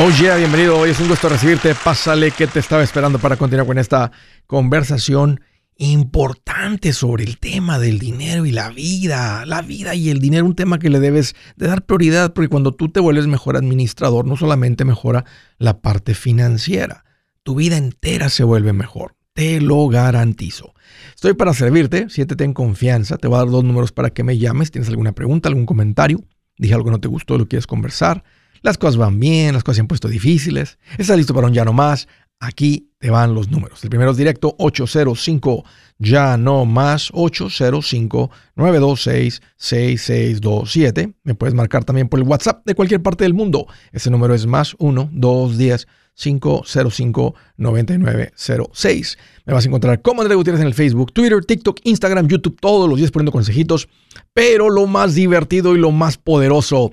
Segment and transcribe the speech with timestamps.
[0.00, 0.78] Oye, bienvenido.
[0.78, 1.74] Hoy es un gusto recibirte.
[1.74, 4.10] Pásale que te estaba esperando para continuar con esta
[4.46, 5.40] conversación
[5.76, 9.44] importante sobre el tema del dinero y la vida.
[9.44, 12.72] La vida y el dinero, un tema que le debes de dar prioridad porque cuando
[12.72, 15.26] tú te vuelves mejor administrador, no solamente mejora
[15.58, 17.04] la parte financiera,
[17.42, 19.14] tu vida entera se vuelve mejor.
[19.34, 20.72] Te lo garantizo.
[21.14, 24.38] Estoy para servirte, siéntete en confianza, te voy a dar dos números para que me
[24.38, 26.24] llames, tienes alguna pregunta, algún comentario,
[26.56, 28.24] dije algo que no te gustó, lo quieres conversar,
[28.62, 31.64] las cosas van bien, las cosas se han puesto difíciles, estás listo para un ya
[31.64, 32.08] no más,
[32.42, 33.82] aquí te van los números.
[33.84, 35.64] El primero es directo 805
[35.98, 41.14] ya no más 805 926 6627.
[41.22, 43.66] Me puedes marcar también por el WhatsApp de cualquier parte del mundo.
[43.92, 45.86] Ese número es más 1 210
[46.18, 49.18] 505-9906.
[49.44, 52.88] Me vas a encontrar como André Gutiérrez en el Facebook, Twitter, TikTok, Instagram, YouTube, todos
[52.88, 53.88] los días poniendo consejitos.
[54.32, 56.90] Pero lo más divertido y lo más poderoso,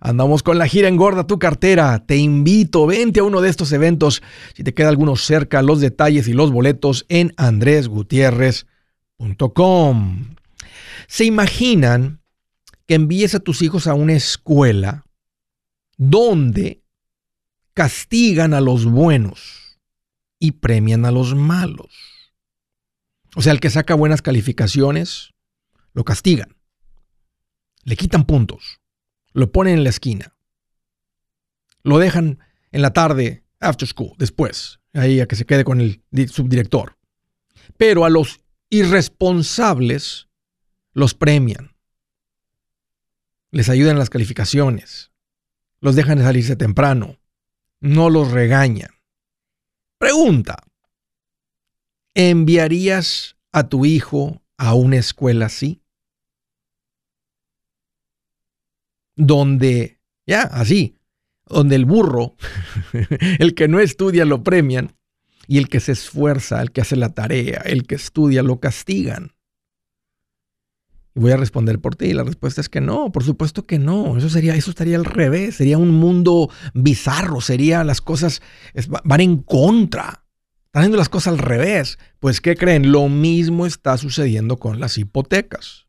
[0.00, 2.04] andamos con la gira Engorda tu cartera.
[2.06, 4.22] Te invito, vente a uno de estos eventos.
[4.54, 10.26] Si te queda alguno cerca, los detalles y los boletos en andresgutierrez.com.
[11.08, 12.20] ¿Se imaginan
[12.86, 15.04] que envíes a tus hijos a una escuela
[15.96, 16.82] donde
[17.76, 19.78] castigan a los buenos
[20.38, 21.92] y premian a los malos.
[23.34, 25.34] O sea, el que saca buenas calificaciones,
[25.92, 26.56] lo castigan.
[27.84, 28.80] Le quitan puntos.
[29.34, 30.34] Lo ponen en la esquina.
[31.82, 32.38] Lo dejan
[32.72, 36.96] en la tarde, after school, después, ahí a que se quede con el subdirector.
[37.76, 40.28] Pero a los irresponsables
[40.92, 41.76] los premian.
[43.50, 45.12] Les ayudan en las calificaciones.
[45.80, 47.18] Los dejan salirse temprano
[47.80, 48.90] no los regañan.
[49.98, 50.62] Pregunta,
[52.14, 55.82] ¿enviarías a tu hijo a una escuela así?
[59.14, 60.98] Donde, ya, así,
[61.46, 62.36] donde el burro,
[63.38, 64.96] el que no estudia lo premian
[65.46, 69.35] y el que se esfuerza, el que hace la tarea, el que estudia lo castigan.
[71.16, 72.08] Y voy a responder por ti.
[72.08, 74.18] Y la respuesta es que no, por supuesto que no.
[74.18, 75.56] Eso sería, eso estaría al revés.
[75.56, 77.40] Sería un mundo bizarro.
[77.40, 78.42] Sería las cosas
[79.02, 80.24] van en contra.
[80.66, 81.98] Están haciendo las cosas al revés.
[82.20, 82.92] Pues, ¿qué creen?
[82.92, 85.86] Lo mismo está sucediendo con las hipotecas.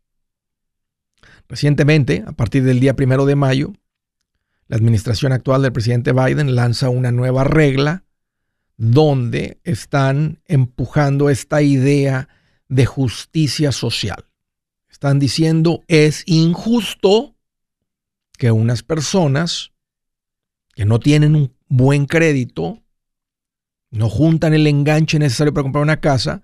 [1.49, 3.73] Recientemente, a partir del día primero de mayo,
[4.69, 8.05] la administración actual del presidente Biden lanza una nueva regla
[8.77, 12.29] donde están empujando esta idea
[12.69, 14.23] de justicia social.
[14.97, 17.35] Están diciendo es injusto
[18.35, 19.71] que unas personas
[20.73, 22.81] que no tienen un buen crédito,
[23.91, 26.41] no juntan el enganche necesario para comprar una casa,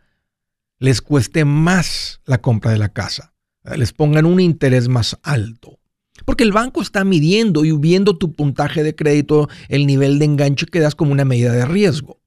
[0.78, 3.34] les cueste más la compra de la casa,
[3.76, 5.80] les pongan un interés más alto.
[6.24, 10.68] Porque el banco está midiendo y viendo tu puntaje de crédito, el nivel de enganche
[10.68, 12.22] que das como una medida de riesgo.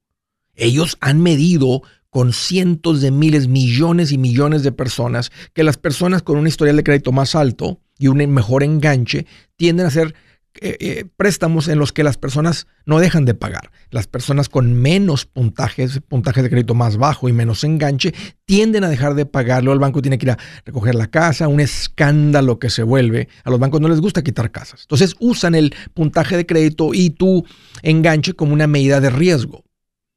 [0.55, 1.83] Ellos han medido
[2.17, 6.75] con cientos de miles, millones y millones de personas, que las personas con un historial
[6.75, 10.15] de crédito más alto y un mejor enganche tienden a hacer
[10.59, 13.69] eh, eh, préstamos en los que las personas no dejan de pagar.
[13.91, 18.89] Las personas con menos puntajes, puntajes de crédito más bajo y menos enganche, tienden a
[18.89, 19.71] dejar de pagarlo.
[19.71, 23.27] El banco tiene que ir a recoger la casa, un escándalo que se vuelve.
[23.43, 24.81] A los bancos no les gusta quitar casas.
[24.81, 27.45] Entonces usan el puntaje de crédito y tu
[27.83, 29.65] enganche como una medida de riesgo.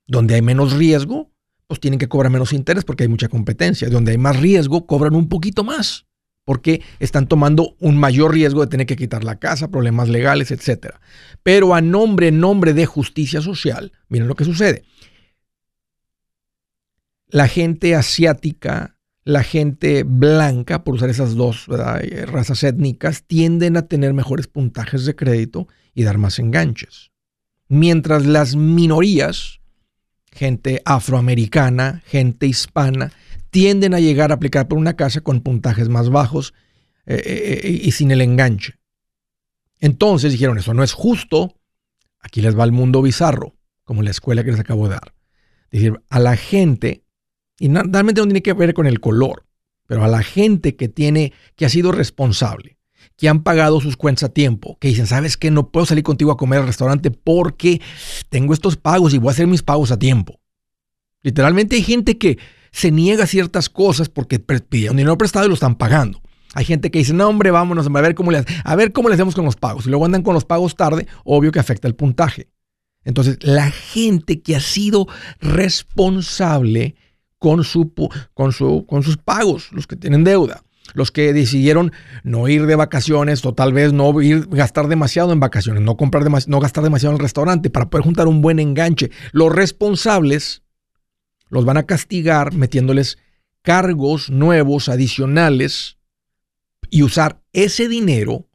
[0.06, 1.30] Donde hay menos riesgo,
[1.70, 3.88] pues tienen que cobrar menos interés porque hay mucha competencia.
[3.88, 6.04] Donde hay más riesgo, cobran un poquito más
[6.44, 10.97] porque están tomando un mayor riesgo de tener que quitar la casa, problemas legales, etc.
[11.44, 14.82] Pero a nombre, nombre de justicia social, miren lo que sucede.
[17.28, 24.12] La gente asiática, la gente blanca, por usar esas dos razas étnicas, tienden a tener
[24.12, 27.12] mejores puntajes de crédito y dar más enganches.
[27.69, 29.59] Mientras las minorías,
[30.33, 33.13] gente afroamericana, gente hispana,
[33.51, 36.55] tienden a llegar a aplicar por una casa con puntajes más bajos
[37.07, 38.75] eh, eh, eh, y sin el enganche.
[39.81, 41.57] Entonces dijeron, eso no es justo,
[42.21, 45.15] aquí les va el mundo bizarro, como la escuela que les acabo de dar.
[45.71, 47.05] decir, a la gente,
[47.59, 49.47] y realmente no tiene que ver con el color,
[49.87, 52.79] pero a la gente que tiene, que ha sido responsable,
[53.20, 55.50] que han pagado sus cuentas a tiempo, que dicen, ¿sabes qué?
[55.50, 57.82] No puedo salir contigo a comer al restaurante porque
[58.31, 60.40] tengo estos pagos y voy a hacer mis pagos a tiempo.
[61.20, 62.38] Literalmente hay gente que
[62.72, 66.22] se niega a ciertas cosas porque pidieron dinero prestado y lo están pagando.
[66.55, 69.17] Hay gente que dice, no hombre, vámonos a ver cómo le, a ver cómo le
[69.17, 69.84] hacemos con los pagos.
[69.84, 72.49] Y luego andan con los pagos tarde, obvio que afecta el puntaje.
[73.05, 75.06] Entonces, la gente que ha sido
[75.40, 76.94] responsable
[77.38, 77.93] con, su,
[78.32, 80.62] con, su, con sus pagos, los que tienen deuda,
[80.94, 81.92] los que decidieron
[82.22, 86.25] no ir de vacaciones o tal vez no ir gastar demasiado en vacaciones, no comprar
[86.46, 89.10] no gastar demasiado en el restaurante para poder juntar un buen enganche.
[89.32, 90.62] Los responsables
[91.48, 93.19] los van a castigar metiéndoles
[93.62, 95.98] cargos nuevos adicionales
[96.90, 98.48] y usar ese dinero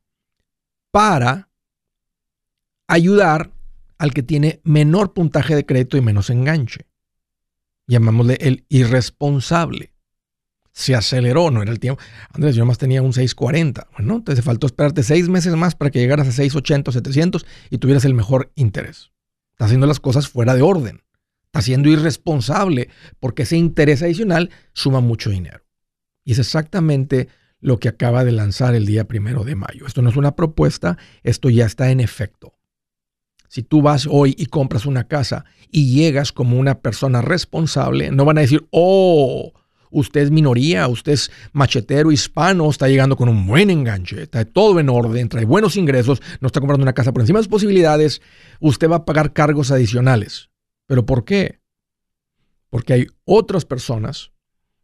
[0.91, 1.49] para
[2.87, 3.51] ayudar
[3.97, 6.87] al que tiene menor puntaje de crédito y menos enganche.
[7.87, 9.94] Llamámosle el irresponsable
[10.75, 12.01] se aceleró, no era el tiempo.
[12.33, 13.87] Andrés, yo más tenía un 640.
[13.97, 18.03] Bueno, te faltó esperarte seis meses más para que llegaras a 680, 700 y tuvieras
[18.03, 19.13] el mejor interés.
[19.53, 21.01] Estás haciendo las cosas fuera de orden.
[21.45, 22.89] Estás siendo irresponsable
[23.21, 25.63] porque ese interés adicional suma mucho dinero.
[26.25, 27.29] Y es exactamente
[27.61, 29.87] lo que acaba de lanzar el día primero de mayo.
[29.87, 32.53] Esto no es una propuesta, esto ya está en efecto.
[33.47, 38.25] Si tú vas hoy y compras una casa y llegas como una persona responsable, no
[38.25, 39.53] van a decir, oh,
[39.91, 44.79] usted es minoría, usted es machetero hispano, está llegando con un buen enganche, está todo
[44.79, 48.21] en orden, trae buenos ingresos, no está comprando una casa por encima de sus posibilidades,
[48.59, 50.49] usted va a pagar cargos adicionales.
[50.87, 51.59] ¿Pero por qué?
[52.69, 54.31] Porque hay otras personas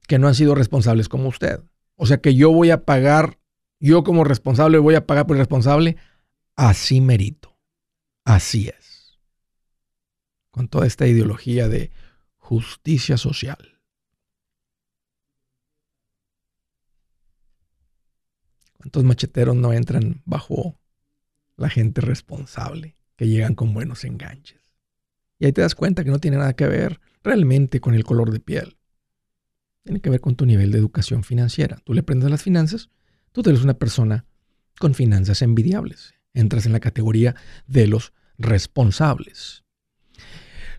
[0.08, 1.62] que no han sido responsables como usted.
[1.96, 3.40] O sea que yo voy a pagar,
[3.80, 5.98] yo como responsable voy a pagar por el responsable,
[6.56, 7.58] así merito.
[8.24, 9.20] Así es.
[10.52, 11.92] Con toda esta ideología de
[12.38, 13.71] justicia social.
[18.82, 20.76] ¿Cuántos macheteros no entran bajo
[21.56, 24.60] la gente responsable que llegan con buenos enganches?
[25.38, 28.32] Y ahí te das cuenta que no tiene nada que ver realmente con el color
[28.32, 28.78] de piel.
[29.84, 31.78] Tiene que ver con tu nivel de educación financiera.
[31.84, 32.90] Tú le aprendes las finanzas,
[33.32, 34.26] tú eres una persona
[34.80, 36.16] con finanzas envidiables.
[36.34, 37.36] Entras en la categoría
[37.68, 39.61] de los responsables.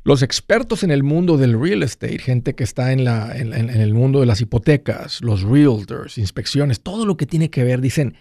[0.05, 3.95] Los expertos en el mundo del real estate, gente que está en, la, en, el
[3.95, 8.17] mundo de las hipotecas, los realtors, inspecciones, todo lo que tiene que ver, dicen,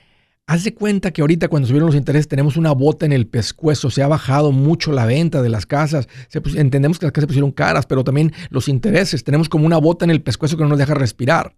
[0.45, 3.89] haz de cuenta que ahorita cuando subieron los intereses tenemos una bota en el pescuezo,
[3.89, 6.07] se ha bajado mucho la venta de las casas,
[6.56, 10.06] entendemos que las casas se pusieron caras, pero también los intereses, tenemos como una bota
[10.06, 11.56] en el pescuezo que no nos deja respirar.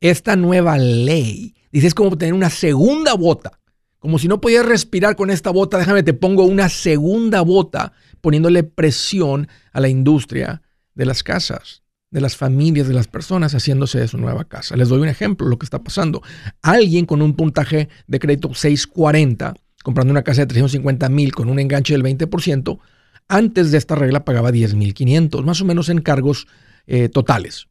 [0.00, 3.58] Esta nueva ley, dice, es como tener una segunda bota,
[4.02, 8.64] como si no podías respirar con esta bota, déjame, te pongo una segunda bota poniéndole
[8.64, 10.60] presión a la industria
[10.96, 14.74] de las casas, de las familias, de las personas haciéndose de su nueva casa.
[14.74, 16.20] Les doy un ejemplo, lo que está pasando.
[16.62, 19.54] Alguien con un puntaje de crédito 640,
[19.84, 22.80] comprando una casa de 350 mil con un enganche del 20%,
[23.28, 26.48] antes de esta regla pagaba 10 mil 500, más o menos en cargos
[26.88, 27.68] eh, totales.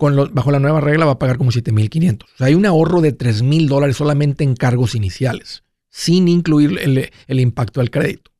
[0.00, 2.28] Bajo la nueva regla va a pagar como 7 mil 500.
[2.28, 6.78] O sea, hay un ahorro de 3 mil dólares solamente en cargos iniciales, sin incluir
[6.80, 8.30] el, impacto al crédito.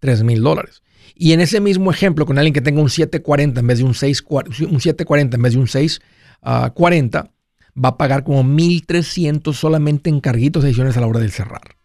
[0.00, 0.82] 3 mil dólares.
[1.14, 3.94] Y en ese mismo ejemplo, con alguien que tenga un 740 en vez de un
[3.94, 7.30] 640, un 740 en vez de un 640, ah,
[7.82, 11.76] va a pagar como 1.300 solamente en carguitos adicionales a la hora de cerrar.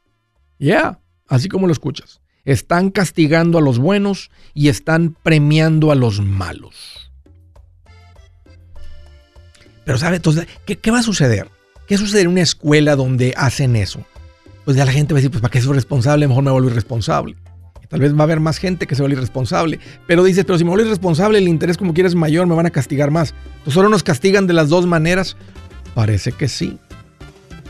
[0.59, 2.21] Ya, así como lo escuchas.
[2.45, 7.02] Están castigando a los buenos y están premiando a los malos.
[9.85, 10.17] Pero ¿sabe?
[10.17, 11.49] Entonces, ¿qué, ¿qué, va a suceder?
[11.87, 14.05] ¿Qué sucede en una escuela donde hacen eso?
[14.65, 16.27] Pues ya la gente va a decir, pues ¿para qué soy responsable?
[16.27, 17.35] Mejor me vuelvo irresponsable.
[17.93, 19.79] Tal vez va a haber más gente que se vuelve irresponsable.
[20.07, 22.71] Pero dices, pero si me vuelvo irresponsable, el interés como quieres mayor, me van a
[22.71, 23.35] castigar más.
[23.45, 25.37] ¿Entonces solo nos castigan de las dos maneras?
[25.93, 26.79] Parece que sí.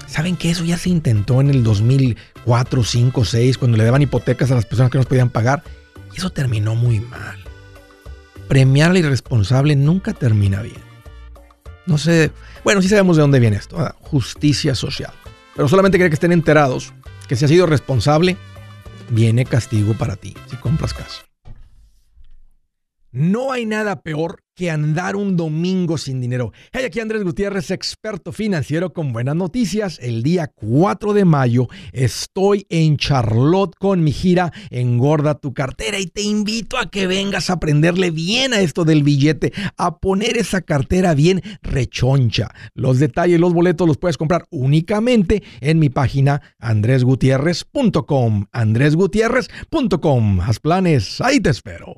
[0.08, 4.52] ¿Saben que eso ya se intentó en el 2004, 5, 6, cuando le daban hipotecas
[4.52, 5.64] a las personas que no podían pagar?
[6.14, 7.40] Y eso terminó muy mal.
[8.48, 10.93] Premiar al irresponsable nunca termina bien.
[11.86, 12.32] No sé,
[12.64, 15.14] bueno, sí sabemos de dónde viene esto, justicia social.
[15.56, 16.94] Pero solamente quería que estén enterados
[17.28, 18.38] que si ha sido responsable,
[19.10, 21.24] viene castigo para ti si compras casa.
[23.14, 26.52] No hay nada peor que andar un domingo sin dinero.
[26.72, 30.00] Hey, aquí Andrés Gutiérrez, experto financiero con buenas noticias.
[30.02, 36.08] El día 4 de mayo estoy en Charlotte con mi gira Engorda tu cartera y
[36.08, 40.62] te invito a que vengas a aprenderle bien a esto del billete, a poner esa
[40.62, 42.50] cartera bien rechoncha.
[42.74, 48.46] Los detalles, los boletos los puedes comprar únicamente en mi página andresgutierrez.com.
[48.52, 50.42] andresgutierrez.com.
[50.42, 51.98] Haz planes, ahí te espero.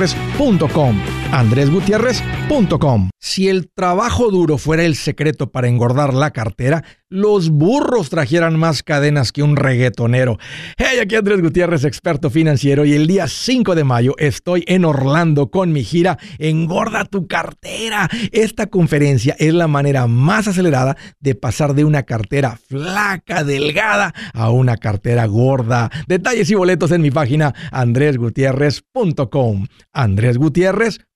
[0.00, 1.19] andresgutierrez.com.
[1.32, 3.10] andresgutierrez.com.
[3.22, 8.82] Si el trabajo duro fuera el secreto para engordar la cartera, los burros trajeran más
[8.82, 10.38] cadenas que un reggaetonero.
[10.78, 15.50] Hey, aquí Andrés Gutiérrez, experto financiero, y el día 5 de mayo estoy en Orlando
[15.50, 18.08] con mi gira Engorda tu cartera.
[18.32, 24.50] Esta conferencia es la manera más acelerada de pasar de una cartera flaca, delgada, a
[24.50, 25.90] una cartera gorda.
[26.08, 29.66] Detalles y boletos en mi página andresgutierrez.com.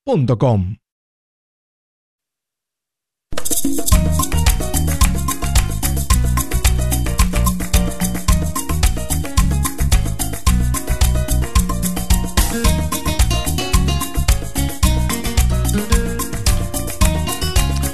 [0.07, 0.77] andresgutierrez.com.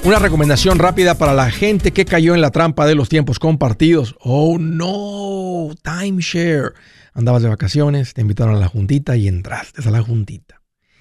[0.03, 4.17] Una recomendación rápida para la gente que cayó en la trampa de los tiempos compartidos.
[4.19, 6.73] Oh no, timeshare.
[7.13, 10.60] Andabas de vacaciones, te invitaron a la juntita y entraste a la juntita.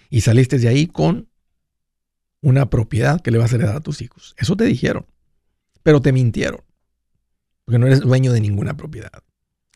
[0.10, 1.30] Y saliste de ahí con
[2.42, 4.34] una propiedad que le vas a heredar a tus hijos.
[4.38, 5.06] Eso te dijeron.
[5.84, 6.62] Pero te mintieron.
[7.66, 9.24] Porque no eres dueño de ninguna propiedad.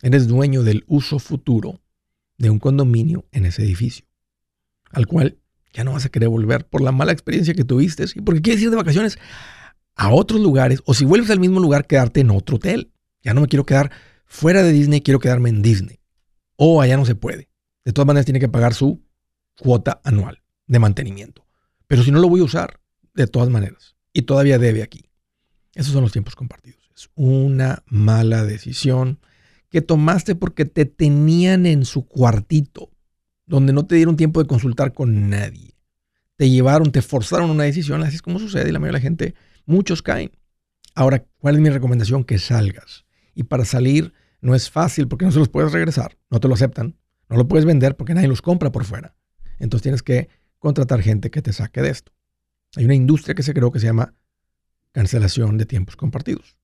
[0.01, 1.81] Eres dueño del uso futuro
[2.37, 4.05] de un condominio en ese edificio.
[4.91, 5.39] Al cual
[5.73, 8.61] ya no vas a querer volver por la mala experiencia que tuviste y porque quieres
[8.61, 9.17] ir de vacaciones
[9.95, 12.91] a otros lugares o si vuelves al mismo lugar quedarte en otro hotel.
[13.21, 13.91] Ya no me quiero quedar
[14.25, 15.99] fuera de Disney, quiero quedarme en Disney.
[16.55, 17.49] O allá no se puede.
[17.85, 19.02] De todas maneras tiene que pagar su
[19.57, 21.45] cuota anual de mantenimiento.
[21.87, 22.79] Pero si no lo voy a usar,
[23.13, 23.95] de todas maneras.
[24.13, 25.09] Y todavía debe aquí.
[25.75, 26.89] Esos son los tiempos compartidos.
[26.95, 29.19] Es una mala decisión
[29.69, 32.91] que tomaste porque te tenían en su cuartito
[33.45, 35.75] donde no te dieron tiempo de consultar con nadie.
[36.35, 39.09] Te llevaron, te forzaron una decisión, así es como sucede y la mayoría de la
[39.09, 40.31] gente, muchos caen.
[40.95, 42.23] Ahora, ¿cuál es mi recomendación?
[42.23, 43.05] Que salgas.
[43.35, 46.53] Y para salir no es fácil porque no se los puedes regresar, no te lo
[46.53, 46.97] aceptan,
[47.29, 49.15] no lo puedes vender porque nadie los compra por fuera.
[49.59, 50.29] Entonces tienes que
[50.59, 52.11] contratar gente que te saque de esto.
[52.75, 54.15] Hay una industria que se creó que se llama
[54.91, 56.57] cancelación de tiempos compartidos.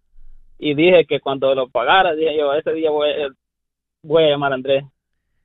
[0.60, 3.10] y dije que cuando lo pagara, dije yo, ese día voy,
[4.04, 4.84] voy a llamar a Andrés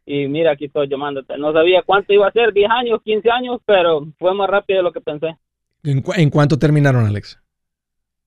[0.06, 1.36] y mira, aquí estoy llamándote.
[1.36, 4.82] No sabía cuánto iba a ser, 10 años, 15 años, pero fue más rápido de
[4.84, 5.36] lo que pensé.
[5.82, 7.40] ¿En, cuánto terminaron, Alex?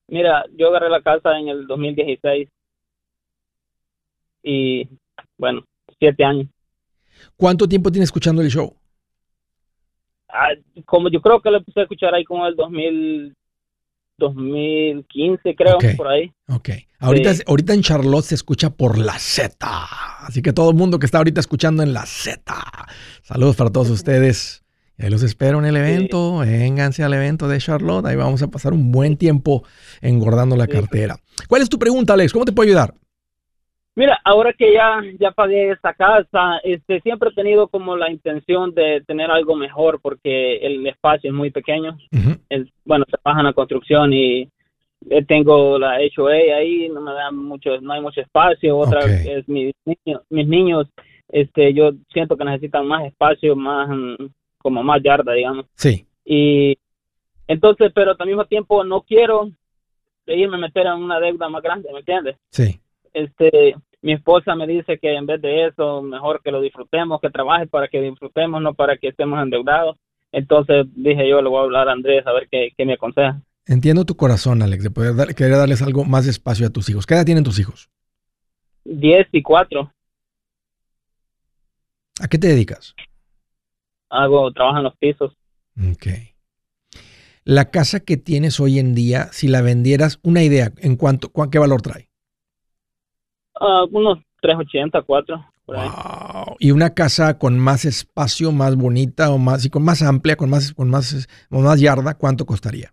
[0.06, 2.48] Mira, yo agarré la casa en el 2016
[4.42, 4.88] y,
[5.38, 5.64] bueno,
[5.98, 6.48] 7 años.
[7.36, 8.76] ¿Cuánto tiempo tiene escuchando el show?
[10.28, 10.50] Ah,
[10.84, 13.34] como yo creo que lo empecé a escuchar ahí como el 2000,
[14.20, 16.32] 2015, creo, por ahí.
[16.48, 16.70] Ok.
[17.00, 19.56] Ahorita, ahorita en Charlotte se escucha por la Z.
[20.20, 22.40] Así que todo el mundo que está ahorita escuchando en la Z.
[23.22, 24.62] Saludos para todos ustedes.
[24.98, 26.38] Ahí los espero en el evento.
[26.38, 28.06] Vénganse al evento de Charlotte.
[28.06, 29.64] Ahí vamos a pasar un buen tiempo
[30.02, 31.18] engordando la cartera.
[31.48, 32.32] ¿Cuál es tu pregunta, Alex?
[32.32, 32.94] ¿Cómo te puedo ayudar?
[34.00, 38.72] Mira, ahora que ya, ya pagué esta casa, este, siempre he tenido como la intención
[38.72, 41.98] de tener algo mejor porque el espacio es muy pequeño.
[42.86, 44.48] bueno, se baja la construcción y
[45.10, 48.78] eh, tengo la HOA ahí, no me da mucho, no hay mucho espacio.
[48.78, 49.06] Otra Ok.
[49.06, 50.86] es mis niños, mis niños,
[51.28, 53.86] este, yo siento que necesitan más espacio, más,
[54.56, 55.66] como más yarda, digamos.
[55.74, 56.06] Sí.
[56.24, 56.78] Y
[57.46, 59.50] entonces, pero al mismo tiempo no quiero
[60.26, 62.36] irme a meter en una deuda más grande, ¿me entiendes?
[62.48, 62.80] Sí.
[63.12, 67.30] Este, mi esposa me dice que en vez de eso, mejor que lo disfrutemos, que
[67.30, 69.96] trabaje para que disfrutemos, no para que estemos endeudados.
[70.32, 73.40] Entonces dije yo, le voy a hablar a Andrés a ver qué, qué me aconseja.
[73.66, 76.88] Entiendo tu corazón, Alex, de poder dar- querer darles algo más de espacio a tus
[76.88, 77.06] hijos.
[77.06, 77.90] ¿Qué edad tienen tus hijos?
[78.84, 79.92] 10 y 4,
[82.20, 82.94] ¿A qué te dedicas?
[84.10, 85.32] hago, trabajo en los pisos.
[85.92, 86.06] Ok.
[87.44, 91.50] La casa que tienes hoy en día, si la vendieras, una idea, ¿en cuánto, cuán-
[91.50, 92.09] qué valor trae?
[93.60, 95.44] Ah, unos 380, 4.
[95.66, 95.88] Por ahí.
[95.88, 96.56] Wow.
[96.58, 100.50] Y una casa con más espacio, más bonita o más, y con más amplia, con
[100.50, 102.92] más, con más, con más yarda, ¿cuánto costaría?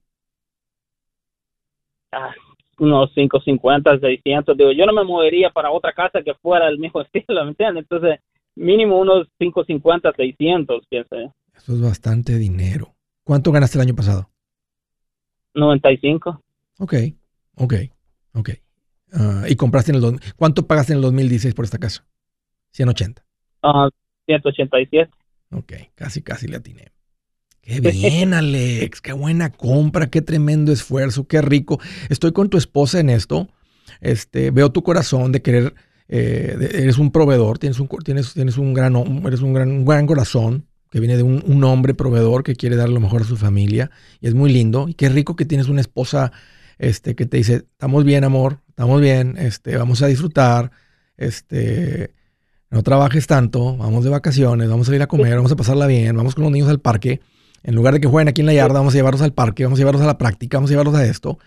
[2.11, 2.33] Ah,
[2.79, 4.57] unos 550, 600.
[4.57, 7.83] Digo, yo no me movería para otra casa que fuera el mismo estilo, ¿me entiendes?
[7.83, 8.19] Entonces,
[8.55, 11.33] mínimo unos 550, 600, pienso yo.
[11.55, 12.93] Eso es bastante dinero.
[13.23, 14.29] ¿Cuánto ganaste el año pasado?
[15.53, 16.41] 95.
[16.79, 16.93] Ok,
[17.55, 17.73] ok,
[18.35, 18.49] ok.
[19.13, 20.01] Ah, y compraste en el...
[20.01, 22.05] dos- ¿Cuánto pagaste en el 2016 por esta casa?
[22.71, 23.23] 180.
[23.63, 23.89] Ah,
[24.25, 25.09] 187.
[25.51, 26.91] Ok, casi, casi le atiné.
[27.61, 29.01] Qué bien, Alex.
[29.01, 31.79] Qué buena compra, qué tremendo esfuerzo, qué rico.
[32.09, 33.47] Estoy con tu esposa en esto.
[34.01, 35.73] Este, veo tu corazón de querer.
[36.09, 38.95] eh, de- eres un proveedor, tienes un, tienes, tienes un gran,
[39.25, 42.77] eres un gran, un gran corazón que viene de un, un hombre proveedor que quiere
[42.77, 44.87] dar lo mejor a su familia y es muy lindo.
[44.87, 46.31] Y qué rico que tienes una esposa
[46.79, 50.71] este, que te dice, estamos bien, amor, estamos bien, este, vamos a disfrutar,
[51.17, 52.13] este,
[52.69, 56.15] no trabajes tanto, vamos de vacaciones, vamos a ir a comer, vamos a pasarla bien,
[56.15, 57.21] vamos con los niños al parque.
[57.63, 59.79] En lugar de que jueguen aquí en la yarda, vamos a llevarlos al parque, vamos
[59.79, 61.39] a llevarlos a la práctica, vamos a llevarlos a esto.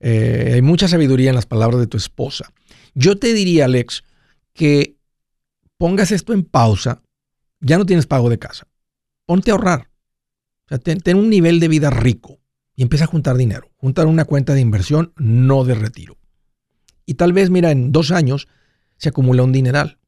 [0.00, 2.52] Eh, hay mucha sabiduría en las palabras de tu esposa.
[2.94, 4.02] Yo te diría, Alex,
[4.54, 4.96] que
[5.76, 7.02] pongas esto en pausa.
[7.60, 8.66] Ya no tienes pago de casa.
[9.26, 9.90] Ponte a ahorrar.
[10.66, 12.37] O sea, ten, ten un nivel de vida rico
[12.78, 13.72] y empieza a juntar dinero.
[13.76, 16.16] Juntar una cuenta de inversión, no de retiro.
[17.06, 18.46] Y tal vez, mira, en dos años
[18.98, 19.98] se acumula un dineral.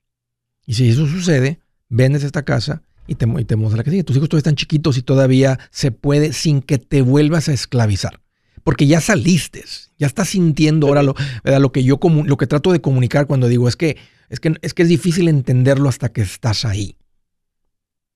[0.66, 1.58] Y si eso sucede,
[1.88, 4.04] vendes esta casa y te, y te mudas a la que sigue.
[4.04, 8.20] Tus hijos todavía están chiquitos y todavía se puede sin que te vuelvas a esclavizar.
[8.62, 9.64] Porque ya saliste,
[9.98, 13.66] ya estás sintiendo ahora lo, lo que yo lo que trato de comunicar cuando digo
[13.66, 13.96] es que,
[14.28, 16.96] es que es que es difícil entenderlo hasta que estás ahí.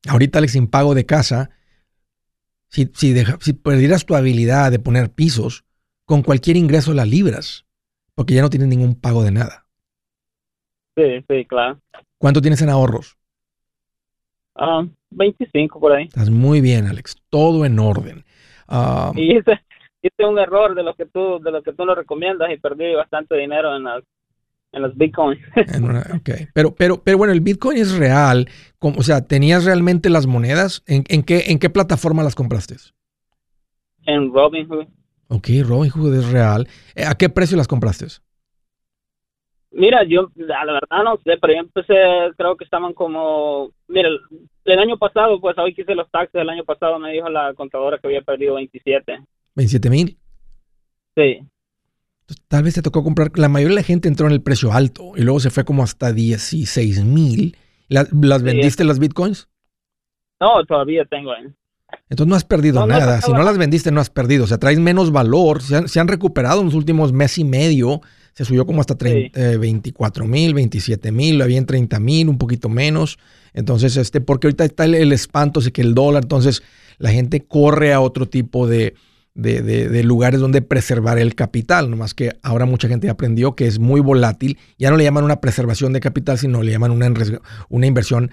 [0.07, 1.51] Ahorita, Alex, sin pago de casa,
[2.75, 5.65] si, si, deja- si perdieras tu habilidad de poner pisos,
[6.07, 7.67] con cualquier ingreso la libras,
[8.17, 9.67] porque ya no tienes ningún pago de nada.
[10.97, 11.81] Sí, sí, claro.
[12.19, 13.19] ¿Cuánto tienes en ahorros?
[14.57, 16.09] Ah, 25 por ahí.
[16.09, 17.17] Estás muy bien, Alex.
[17.31, 18.25] Todo en orden.
[18.69, 19.61] Ah, Y hice,
[20.03, 22.95] hice un error de lo que tú de lo que tú nos recomiendas y perdí
[22.95, 24.05] bastante dinero en las
[24.75, 25.41] en los bitcoins.
[25.57, 26.31] en una- ok.
[26.53, 28.49] Pero, pero, pero bueno, el Bitcoin es real.
[28.79, 30.83] Como- o sea, ¿tenías realmente las monedas?
[30.87, 32.77] ¿En, en qué, ¿En qué plataforma las compraste?
[34.07, 34.87] en Robinhood.
[35.29, 36.69] Ok, Robinhood es real.
[36.95, 38.07] Eh, ¿A qué precio las compraste?
[39.71, 41.95] Mira, yo la verdad no sé, pero yo empecé,
[42.37, 44.21] creo que estaban como, mira, el,
[44.67, 47.55] el año pasado, pues hoy que hice los taxes, el año pasado me dijo la
[47.55, 49.19] contadora que había perdido 27.
[49.57, 50.17] 27 mil.
[51.17, 51.41] Sí,
[52.49, 53.31] Tal vez te tocó comprar.
[53.39, 55.83] La mayoría de la gente entró en el precio alto y luego se fue como
[55.83, 57.57] hasta 16 mil.
[57.89, 59.49] ¿Las, las Sí, vendiste las bitcoins?
[60.41, 61.45] no, todavía tengo ahí.
[62.11, 63.17] Entonces no has perdido No, nada.
[63.17, 63.43] no, si no.
[63.43, 64.45] las vendiste, no has perdido.
[64.45, 65.63] O sea, traes menos valor.
[65.63, 68.01] Se han, se han recuperado en los últimos mes y medio.
[68.35, 72.37] Se subió como hasta 30, eh, 24 mil, 27 mil, había en 30 mil, un
[72.39, 73.19] poquito menos.
[73.53, 76.63] Entonces, este, porque ahorita está el, el espanto, sé que el dólar, entonces
[76.99, 78.95] la gente corre a otro tipo de,
[79.35, 81.91] de, de- de lugares donde preservar el capital.
[81.91, 84.59] Nomás que ahora mucha gente aprendió que es muy volátil.
[84.79, 87.13] Ya no le llaman una preservación de capital, sino le llaman una,
[87.69, 88.31] una inversión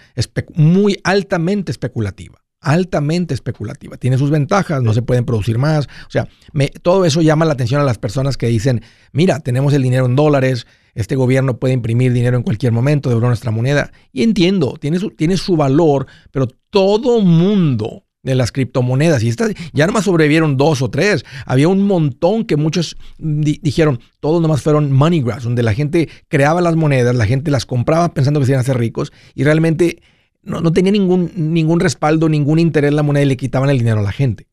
[0.56, 2.40] muy altamente especulativa.
[2.64, 3.98] Altamente especulativa.
[3.98, 5.88] Tiene sus ventajas, no se pueden producir más.
[6.06, 6.28] O sea,
[6.84, 10.16] todo eso llama la atención a las personas que dicen, mira, tenemos el dinero en
[10.16, 13.92] dólares, este gobierno puede imprimir dinero en cualquier momento, devolver nuestra moneda.
[14.12, 19.54] Y entiendo, tiene su, tiene su valor, pero todo mundo de las criptomonedas, y estas
[19.74, 24.62] ya nomás sobrevivieron dos o tres, había un montón que muchos di- dijeron, todos nomás
[24.62, 28.46] fueron money grabs, donde la gente creaba las monedas, la gente las compraba pensando que
[28.46, 30.02] se iban a hacer ricos, y realmente
[30.44, 34.00] no, no tenía ningún, ningún respaldo, ningún interés la moneda y le quitaban el dinero
[34.00, 34.48] a la gente.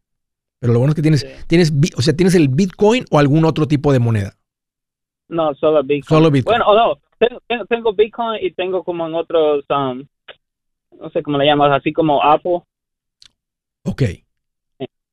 [0.61, 1.26] Pero lo bueno es que tienes, Sí.
[1.46, 4.35] tienes, o sea, tienes el Bitcoin o algún otro tipo de moneda.
[5.28, 6.04] No, solo Bitcoin.
[6.18, 6.59] Solo Bitcoin.
[6.59, 10.04] Bueno, o no, tengo, tengo, tengo Bitcoin y tengo como en otros, um,
[10.98, 12.62] no sé cómo le llamas, así como Apple.
[13.85, 14.03] Ok.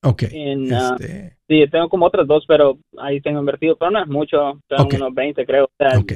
[0.04, 0.24] Ok.
[0.32, 4.08] En, ah, este, sí, tengo como otras dos, pero ahí tengo invertido, pero no es
[4.08, 4.94] mucho, tengo Ok.
[4.96, 5.66] unos 20 creo.
[5.66, 6.12] O sea, ok.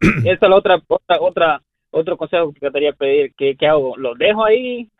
[0.24, 3.32] Esta es la otra, otra, otra, otro consejo que quería pedir.
[3.36, 3.96] ¿Qué, qué hago?
[3.96, 4.90] ¿Los dejo ahí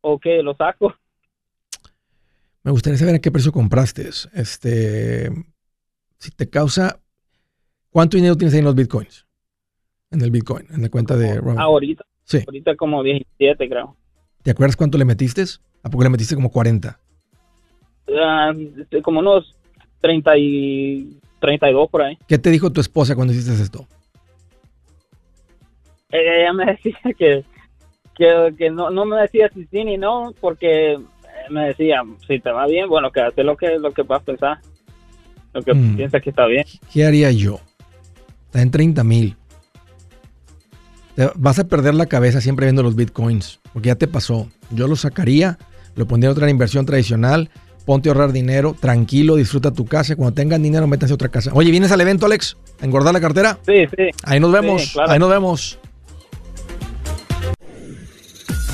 [0.00, 0.42] o qué?
[0.42, 0.94] ¿Los saco?
[2.62, 4.08] Me gustaría saber a qué precio compraste.
[4.32, 5.30] Este,
[6.18, 6.98] si te causa,
[7.90, 9.26] ¿cuánto dinero tienes ahí en los bitcoins?
[10.10, 11.58] En el bitcoin, en la cuenta de Robin.
[11.58, 12.38] Ahorita, Sí.
[12.46, 13.96] ahorita como 17 creo.
[14.44, 15.42] ¿Te acuerdas cuánto le metiste?
[15.82, 17.00] ¿A poco le metiste como 40?
[18.20, 19.56] Ah, este, como unos
[20.02, 22.18] 30 y 32 por ahí.
[22.28, 23.88] ¿Qué te dijo tu esposa cuando hiciste esto?
[26.10, 27.44] Ella me decía que,
[28.14, 30.98] que, que no, no me decía si sí ni no, porque
[31.48, 34.58] me decía, si te va bien, bueno, que lo que, lo que vas a pensar,
[35.54, 35.96] lo que Mm.
[35.96, 36.66] piensas que está bien.
[36.92, 37.60] ¿Qué haría yo?
[38.46, 39.36] Está en 30 mil.
[41.16, 44.48] Te- Vas a perder la cabeza siempre viendo los bitcoins, porque ya te pasó.
[44.70, 45.58] Yo lo sacaría,
[45.96, 47.50] lo pondría en otra inversión tradicional,
[47.84, 50.16] ponte a ahorrar dinero, tranquilo, disfruta tu casa.
[50.16, 51.50] Cuando tengan dinero, métanse a otra casa.
[51.54, 52.56] Oye, ¿vienes al evento, Alex?
[52.80, 53.58] ¿A engordar la cartera?
[53.66, 54.04] Sí, sí.
[54.24, 55.12] Ahí nos vemos, Sí, claro.
[55.12, 55.78] ahí nos vemos.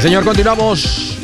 [0.00, 1.18] Señor, continuamos.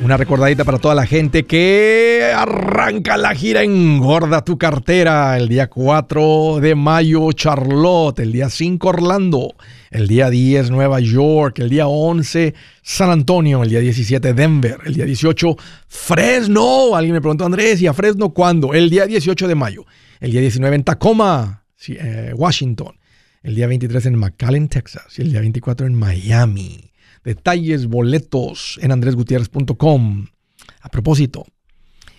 [0.00, 5.36] Una recordadita para toda la gente que arranca la gira Engorda tu cartera.
[5.38, 9.54] El día 4 de mayo Charlotte, el día 5 Orlando,
[9.92, 14.94] el día 10 Nueva York, el día 11 San Antonio, el día 17 Denver, el
[14.94, 16.96] día 18 Fresno.
[16.96, 18.74] Alguien me preguntó, Andrés, ¿y a Fresno cuándo?
[18.74, 19.86] El día 18 de mayo,
[20.18, 22.98] el día 19 en Tacoma, eh, Washington,
[23.44, 25.16] el día 23 en McAllen, Texas.
[25.16, 26.90] Y el día 24 en Miami.
[27.26, 30.26] Detalles, boletos en andresgutierrez.com.
[30.80, 31.44] A propósito,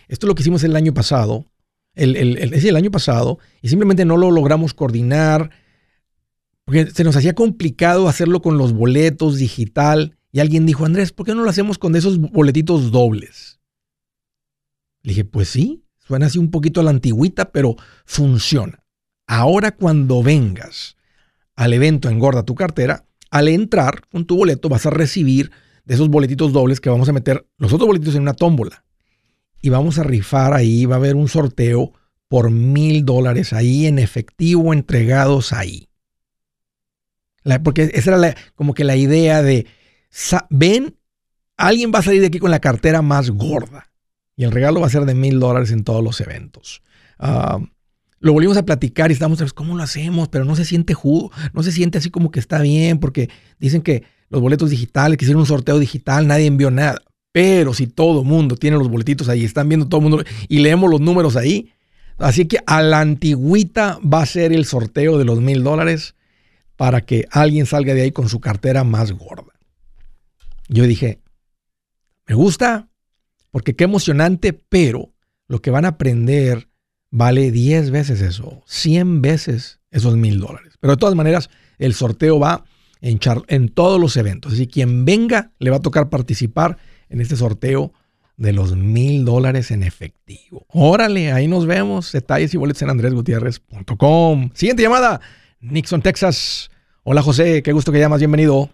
[0.10, 1.46] esto es lo que hicimos el año pasado,
[1.96, 5.52] el, el, sí, el año pasado, y simplemente no lo logramos coordinar,
[6.66, 11.26] porque se nos hacía complicado hacerlo con los boletos digital, y alguien dijo, Andrés, ¿por
[11.26, 13.62] qué no lo hacemos con esos boletitos dobles?
[15.04, 18.84] Le dije, pues sí, suena así un poquito a la antigüita, pero funciona.
[19.26, 20.98] Ahora cuando vengas
[21.56, 25.52] al evento Engorda tu cartera, al entrar con tu boleto vas a recibir
[25.86, 28.84] de esos boletitos dobles que vamos a meter los otros boletitos en una tómbola.
[29.62, 31.94] Y vamos a rifar ahí, va a haber un sorteo
[32.28, 35.88] por mil dólares ahí en efectivo entregados ahí.
[37.64, 39.66] Porque esa era la- como que la idea de,
[40.50, 40.98] ven,
[41.56, 43.92] alguien va a salir de aquí con la cartera más gorda.
[44.36, 46.84] Y el regalo va a ser de mil dólares en todos los eventos.
[47.18, 47.60] Ah,
[48.20, 50.30] lo volvimos a platicar y estamos, ¿cómo lo hacemos?
[50.30, 53.82] Pero no se siente jugo, no se siente así como que está bien, porque dicen
[53.82, 57.02] que los boletos digitales, que hicieron un sorteo digital, nadie envió nada.
[57.32, 60.90] Pero si todo mundo tiene los boletitos ahí, están viendo todo el mundo y leemos
[60.90, 61.72] los números ahí.
[62.18, 66.16] Así que a la antigüita va a ser el sorteo de los mil dólares
[66.76, 69.54] para que alguien salga de ahí con su cartera más gorda.
[70.68, 71.20] Yo dije,
[72.28, 72.90] me gusta,
[73.52, 75.14] porque qué emocionante, pero
[75.48, 76.67] lo que van a aprender
[77.12, 80.78] vale 10 veces eso, 100 veces esos mil dólares.
[80.80, 82.66] Pero de todas maneras, el sorteo va
[83.02, 84.54] en, en todos los eventos.
[84.54, 86.78] Así que quien venga le va a tocar participar
[87.10, 87.94] en este sorteo
[88.38, 90.66] de los mil dólares en efectivo.
[90.70, 92.12] Órale, ahí nos vemos.
[92.12, 94.52] Detalles y boletos en andresgutierrez.com.
[94.54, 95.20] Siguiente llamada,
[95.60, 96.70] Nixon, Texas.
[97.04, 98.70] Hola José, qué gusto que llamas, bienvenido.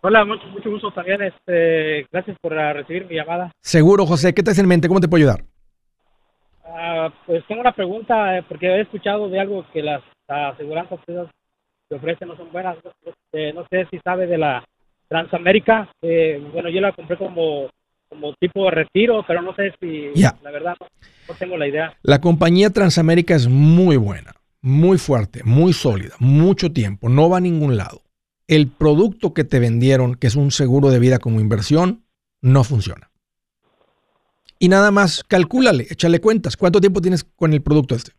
[0.00, 1.22] Hola, mucho, mucho gusto también.
[1.22, 3.52] Este, gracias por ah, recibir mi llamada.
[3.60, 4.88] Seguro, José, ¿qué te en mente?
[4.88, 5.44] ¿Cómo te puedo ayudar?
[6.76, 11.94] Ah, pues tengo una pregunta, eh, porque he escuchado de algo que las aseguranzas que
[11.94, 12.76] ofrecen no son buenas.
[13.04, 14.64] Este, no sé si sabe de la
[15.08, 15.88] Transamérica.
[16.02, 17.70] Eh, bueno, yo la compré como,
[18.08, 20.86] como tipo de retiro, pero no sé si, la verdad, no,
[21.28, 21.96] no tengo la idea.
[22.02, 27.40] La compañía Transamérica es muy buena, muy fuerte, muy sólida, mucho tiempo, no va a
[27.40, 28.02] ningún lado.
[28.48, 32.04] El producto que te vendieron, que es un seguro de vida como inversión,
[32.42, 33.10] no funciona.
[34.58, 36.56] Y nada más, calcúlale, échale cuentas.
[36.56, 38.12] ¿Cuánto tiempo tienes con el producto este?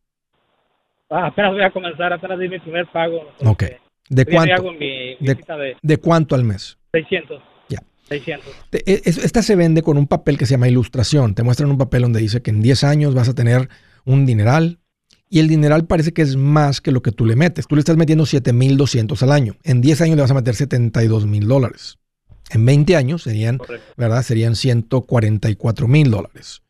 [1.10, 3.22] Ah, apenas voy a comenzar, apenas di mi primer pago.
[3.46, 3.64] Ok.
[4.10, 4.54] ¿De cuánto?
[4.54, 6.78] Hago mi, mi De- cita de ¿De cuánto al mes?
[6.92, 7.42] 600.
[7.70, 7.80] Ya.
[8.10, 8.46] 600.
[8.70, 11.34] Te- e- es- Esta se vende con un papel que se llama ilustración.
[11.36, 13.70] Te muestran un papel donde dice que en 10 años vas a tener
[14.06, 14.80] un dineral
[15.30, 17.66] y el dineral parece que es más que lo que tú le metes.
[17.68, 19.56] Tú le estás metiendo 7,200 al año.
[19.64, 21.98] En 10 años le vas a meter 72 mil dólares.
[22.52, 23.94] En 20 años serían, Correcto.
[23.98, 24.24] ¿verdad?
[24.24, 26.62] Serían 144 mil dólares.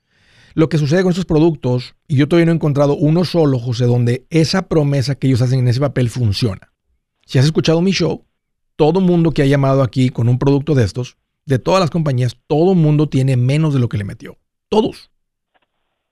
[0.54, 3.86] Lo que sucede con estos productos, y yo todavía no he encontrado uno solo, José,
[3.86, 6.72] donde esa promesa que ellos hacen en ese papel funciona.
[7.26, 8.24] Si has escuchado mi show,
[8.78, 12.38] todo mundo que ha llamado aquí con un producto de estos, de todas las compañías,
[12.48, 14.38] todo mundo tiene menos de lo que le metió.
[14.70, 15.12] Todos.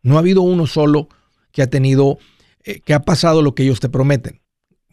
[0.02, 1.08] No ha habido uno solo
[1.52, 2.18] que ha tenido,
[2.66, 4.42] eh, que ha pasado lo que ellos te prometen.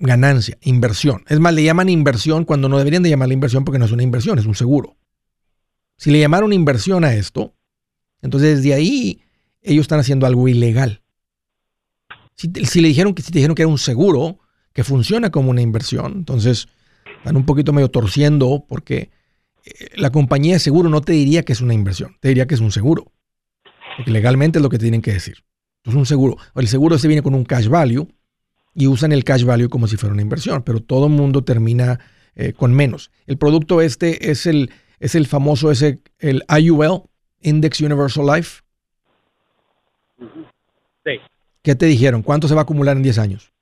[0.03, 1.25] Ganancia, inversión.
[1.29, 4.03] Es más, le llaman inversión cuando no deberían de llamarle inversión porque no es una
[4.03, 4.97] inversión, es un seguro.
[5.99, 7.55] Si le llamaron inversión a esto,
[8.23, 9.21] entonces desde ahí
[9.61, 11.03] ellos están haciendo algo ilegal.
[12.35, 12.49] Si,
[12.81, 14.39] le dijeron que si te dijeron que era un seguro
[14.73, 16.69] que funciona como una inversión, entonces
[17.19, 19.11] están un poquito medio torciendo porque
[19.67, 22.55] eh, la compañía de seguro no te diría que es una inversión, te diría que
[22.55, 23.13] es un seguro.
[23.99, 25.45] Porque legalmente es lo que tienen que decir.
[25.85, 26.39] Es un seguro.
[26.55, 28.09] El seguro se viene con un cash value
[28.75, 31.99] y usan el cash value como si fuera una inversión, pero todo el mundo termina
[32.37, 33.11] eh, con menos.
[33.27, 37.03] El producto este es el, es el famoso, ese, el IUL,
[37.43, 38.63] Index Universal Life.
[41.05, 41.19] Sí.
[41.63, 42.23] ¿Qué te dijeron?
[42.23, 43.53] ¿Cuánto se va a acumular en 10 años?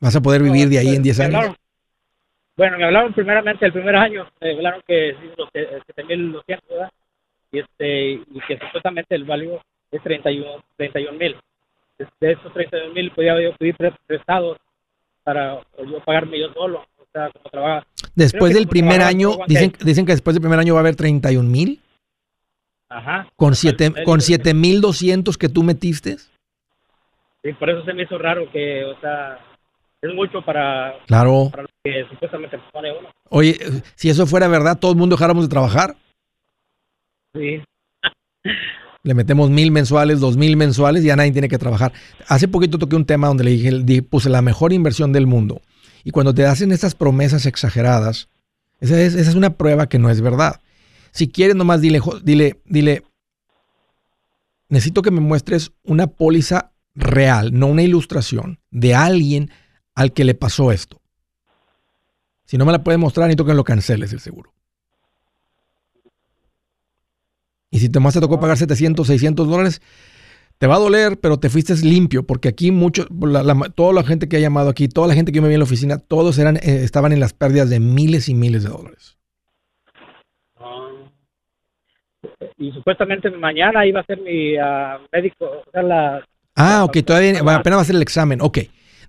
[0.00, 1.56] ¿Vas a poder vivir de ahí en 10 Me años?
[2.56, 6.90] bueno, me hablaron primeramente el primer año, me hablaron que los que- 7.200, ¿verdad?
[7.50, 10.62] Y, este, y que supuestamente el valor es 31
[11.18, 11.36] mil.
[12.20, 14.56] De esos 31 mil podía yo pedir pre- prestados
[15.24, 17.86] para yo pagarme yo solo, o sea, como trabaja.
[18.14, 21.48] Después del primer año, dicen, dicen que después del primer año va a haber 31
[21.48, 21.80] mil.
[22.88, 23.28] Ajá.
[23.36, 26.16] Con siete- El- con el- 7,200 que tú metiste.
[27.42, 29.38] Sí, por eso se me hizo raro que, o sea,
[30.00, 31.48] es mucho para, Claro.
[31.50, 33.10] para lo que supuestamente pone uno.
[33.30, 33.58] Oye,
[33.96, 35.96] si eso fuera verdad, todo el mundo dejáramos de trabajar.
[37.34, 37.62] Sí.
[39.08, 41.94] Le metemos mil mensuales, dos mil mensuales ya nadie tiene que trabajar.
[42.26, 45.62] Hace poquito toqué un tema donde le dije, di- puse la mejor inversión del mundo.
[46.04, 48.28] Y cuando te hacen estas promesas exageradas,
[48.80, 50.60] esa es, una prueba que no es verdad.
[51.10, 53.02] Si quieres, nomás dile, dile, dile,
[54.68, 59.50] necesito que me muestres una póliza real, no una ilustración, de alguien
[59.94, 61.00] al que le pasó esto.
[62.44, 64.52] Si no me la puedes mostrar, necesito que lo canceles el seguro.
[67.70, 69.80] Y si te más te tocó pagar 700, 600 dólares,
[70.58, 74.02] te va a doler, pero te fuiste limpio, porque aquí mucho, la- la- toda la
[74.02, 75.98] gente que ha llamado aquí, toda la gente que yo me vi en la oficina,
[75.98, 79.16] todos eran, eh, estaban en las pérdidas de miles y miles de dólares.
[80.58, 80.88] Ah.
[82.56, 86.24] Y supuestamente mañana iba a ser mi ah, médico, o sea, la,
[86.56, 88.40] Ah, ok, todavía va- apenas va a ser el examen.
[88.40, 88.58] Ok.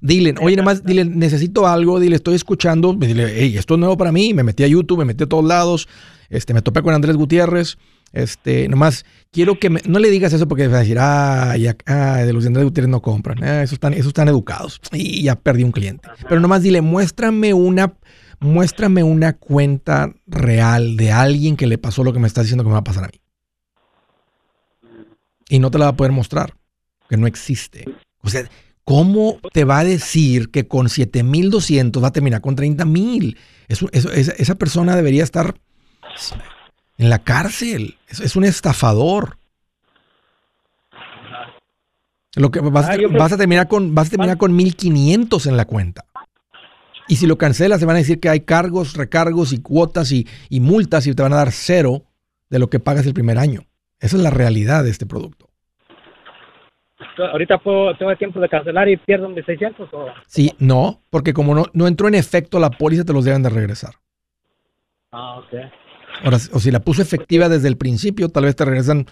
[0.02, 3.98] Dile, oye, nada más, dile, necesito algo, dile, estoy escuchando, dile, hey, esto es nuevo
[3.98, 5.90] para mí, me metí a YouTube, me metí a todos lados,
[6.30, 7.78] este, me topé con Andrés Gutiérrez,
[8.14, 11.76] este, nomás, quiero que me, no le digas eso porque va a decir, ah, ya,
[11.86, 15.24] ah, de los de Andrés Gutiérrez no compran, ah, esos están, esos están educados, y
[15.24, 16.10] ya perdí un cliente.
[16.28, 17.94] Pero nomás dile, muéstrame una,
[18.40, 22.70] muéstrame una cuenta real de alguien que le pasó lo que me estás diciendo que
[22.70, 23.22] me va a pasar a mí.
[25.50, 26.56] Y no te la va a poder mostrar,
[27.10, 27.86] que no existe.
[28.22, 28.48] O sea,
[28.84, 33.38] ¿cómo te va a decir que con 7200 va a terminar con 30000?
[33.68, 35.56] Eso, eso- esa, esa persona debería estar
[37.00, 37.98] en la cárcel.
[38.08, 39.38] Es, es un estafador.
[42.36, 45.58] Lo que vas, a- Ah, vas a terminar con vas a terminar con 1500 en
[45.58, 46.06] la cuenta.
[47.08, 50.28] Y si lo cancelas, te van a decir que hay cargos, recargos y cuotas y,
[50.48, 52.04] y multas y te van a dar cero
[52.52, 53.62] de lo que pagas el primer año.
[54.00, 55.50] Esa es la realidad de este producto.
[57.18, 60.06] ahorita puedo, tengo tiempo de cancelar y pierdo mis 600 o...
[60.28, 63.50] Sí, no, porque como no, no entró en efecto la póliza, te los deben de
[63.50, 63.96] regresar.
[65.12, 65.54] Ah, ok.
[66.24, 69.08] Ahora, o si la puso efectiva desde el principio, tal vez te regresan,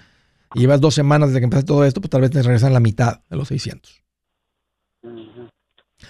[0.53, 2.79] y llevas dos semanas desde que empezaste todo esto, pues tal vez te regresan la
[2.79, 4.03] mitad de los 600.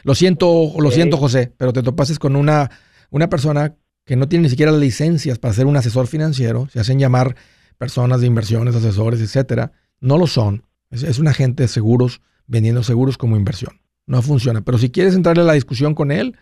[0.03, 2.69] Lo siento, lo siento, José, pero te topases con una,
[3.09, 6.79] una persona que no tiene ni siquiera las licencias para ser un asesor financiero, se
[6.79, 7.35] hacen llamar
[7.77, 9.71] personas de inversiones, asesores, etcétera.
[9.99, 10.63] No lo son.
[10.89, 13.81] Es, es un agente de seguros vendiendo seguros como inversión.
[14.05, 14.61] No funciona.
[14.61, 16.37] Pero si quieres entrarle a la discusión con él,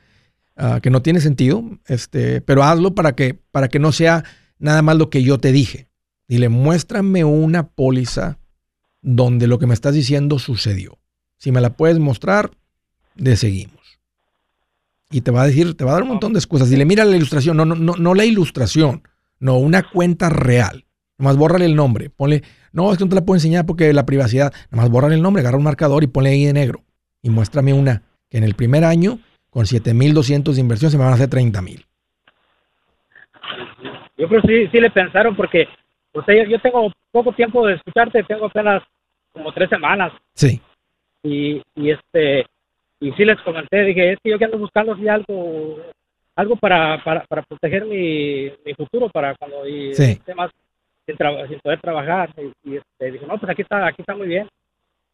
[0.56, 4.24] ah, que no tiene sentido, este, pero hazlo para que, para que no sea
[4.60, 5.88] nada más lo que yo te dije.
[6.28, 8.40] Dile, muéstrame una póliza
[9.02, 10.98] donde lo que me estás diciendo sucedió.
[11.38, 12.52] Si me la puedes mostrar,
[13.16, 14.00] de seguimos.
[15.12, 16.70] Y te va a decir, te va a dar un montón de excusas.
[16.70, 19.04] Dile, mira la ilustración, no, no, no, no la ilustración,
[19.40, 20.86] no, una cuenta real.
[21.18, 24.06] Nomás bórrale el nombre, ponle, no, es que no te la puedo enseñar porque la
[24.06, 26.84] privacidad, nomás bórrale el nombre, agarra un marcador y ponle ahí de negro.
[27.22, 29.20] Y muéstrame una que en el primer año,
[29.56, 31.86] con 7.200 de inversión, se me van a hacer 30.000.
[34.18, 35.66] Yo creo que sí, sí le pensaron porque
[36.12, 38.84] o sea, yo, yo tengo poco tiempo de escucharte, tengo apenas
[39.32, 40.12] como tres semanas.
[40.34, 40.60] Sí.
[41.24, 42.46] Y, y este
[43.00, 45.78] y sí les comenté, dije, es que yo que ando buscando así algo
[46.36, 50.20] algo para, para, para proteger mi, mi futuro, para cuando y, Sí.
[50.26, 52.30] sin, poder trabajar.
[52.38, 54.50] Y, y, este, dije, no, pues aquí está, aquí está muy bien.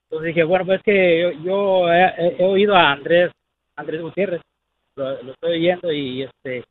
[0.09, 3.31] Entonces dije, bueno, pues es que yo, yo he, he- he oído a Andrés,
[3.81, 4.41] Andrés Gutiérrez,
[4.95, 6.63] lo, lo estoy oyendo y este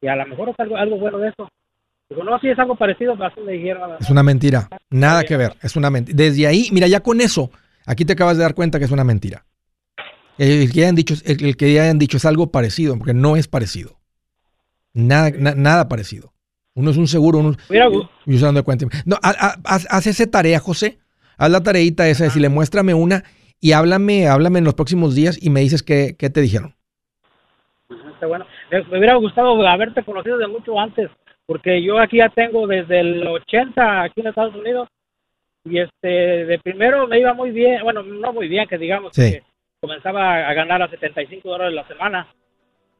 [0.00, 1.48] y a lo mejor es algo, algo bueno de eso.
[2.10, 3.92] Digo, no, sí es algo parecido, así me dijeron.
[3.98, 4.68] Es una mentira.
[4.90, 5.56] Nada que ver.
[5.62, 6.14] Es una mentira.
[6.16, 7.50] Desde ahí, mira, ya con eso,
[7.86, 9.46] aquí te acabas de dar cuenta que es una mentira.
[10.36, 13.48] El que hayan dicho, el, el que hayan dicho es algo parecido, porque no es
[13.48, 13.96] parecido.
[14.92, 16.32] Nada, na- nada parecido.
[16.74, 17.88] Uno es un seguro, uno Mira,
[18.26, 18.86] y usando de cuenta.
[19.06, 20.98] No, ha- ha- haz, haz esa tarea, José.
[21.36, 23.24] Haz la tareita esa, decirle, muéstrame una
[23.64, 26.74] y háblame, háblame en los próximos días y me dices qué, qué te dijeron.
[28.12, 28.44] Está bueno.
[28.70, 31.08] Me, me hubiera gustado haberte conocido de mucho antes,
[31.46, 34.86] porque yo aquí ya tengo desde el 80 aquí en Estados Unidos
[35.64, 36.08] y este
[36.44, 39.32] de primero me iba muy bien, bueno, no muy bien, que digamos Sí.
[39.32, 39.42] que
[39.80, 42.28] comenzaba a ganar a 75 dólares la semana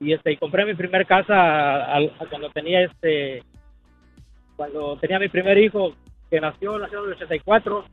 [0.00, 2.00] y este y compré mi primer casa a
[2.30, 3.42] cuando tenía este
[4.56, 5.94] cuando tenía mi primer hijo
[6.30, 7.84] que nació nació en el 84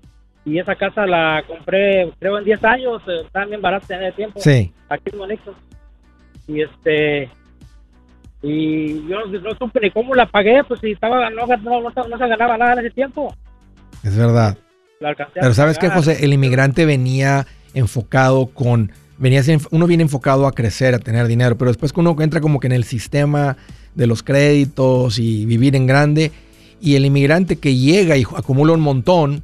[0.45, 4.15] y esa casa la compré creo en 10 años, eh, estaba bien barata en ese
[4.15, 4.71] tiempo Sí.
[4.89, 5.55] aquí en Nixon.
[6.47, 7.29] Y este
[8.43, 11.91] y yo no, no supe ni cómo la pagué, pues si estaba no, no, no,
[11.91, 13.35] se ganaba nada en ese tiempo.
[14.03, 14.57] Es verdad.
[14.99, 16.03] La Pero sabes qué, pagar.
[16.03, 21.57] José, el inmigrante venía enfocado con, venía uno viene enfocado a crecer, a tener dinero,
[21.57, 23.57] pero después que uno entra como que en el sistema
[23.95, 26.31] de los créditos y vivir en grande,
[26.79, 29.43] y el inmigrante que llega y acumula un montón,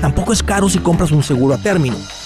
[0.00, 1.96] Tampoco es caro si compras un seguro a término.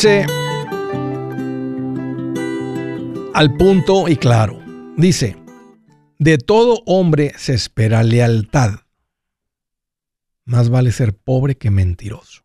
[0.00, 0.26] Dice,
[3.34, 4.62] al punto y claro,
[4.96, 5.36] dice,
[6.20, 8.86] de todo hombre se espera lealtad.
[10.44, 12.44] Más vale ser pobre que mentiroso.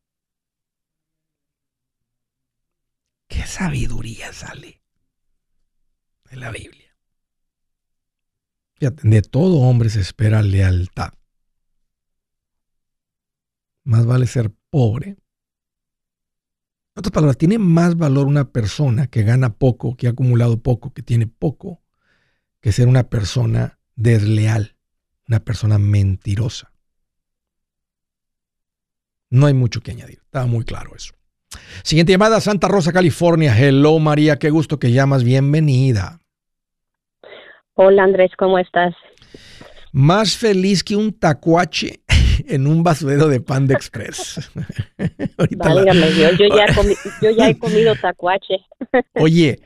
[3.28, 4.82] ¿Qué sabiduría sale
[6.32, 6.98] de la Biblia?
[8.80, 11.14] De todo hombre se espera lealtad.
[13.84, 15.23] Más vale ser pobre.
[16.96, 20.94] En otras palabras, tiene más valor una persona que gana poco, que ha acumulado poco,
[20.94, 21.82] que tiene poco,
[22.62, 24.76] que ser una persona desleal,
[25.28, 26.72] una persona mentirosa.
[29.32, 31.16] No hay mucho que añadir, está muy claro eso.
[31.82, 33.58] Siguiente llamada, Santa Rosa, California.
[33.58, 36.20] Hello María, qué gusto que llamas, bienvenida.
[37.74, 38.94] Hola Andrés, ¿cómo estás?
[39.92, 42.03] Más feliz que un tacuache
[42.48, 44.52] en un basurero de Panda Express.
[45.38, 48.66] Ahorita Válgame yo ya, comi- yo ya he comido tacuache.
[49.16, 49.60] Oye,